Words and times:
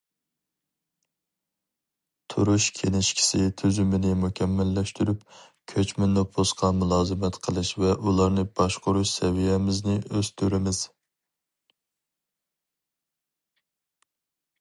تۇرۇش 2.33 2.65
كىنىشكىسى 2.79 3.49
تۈزۈمىنى 3.63 4.13
مۇكەممەللەشتۈرۈپ، 4.23 5.35
كۆچمە 5.73 6.07
نوپۇسقا 6.15 6.71
مۇلازىمەت 6.79 7.39
قىلىش 7.45 7.73
ۋە 7.85 7.93
ئۇلارنى 8.07 8.47
باشقۇرۇش 8.61 9.15
سەۋىيەمىزنى 9.19 9.99
ئۆستۈرىمىز. 10.21 10.81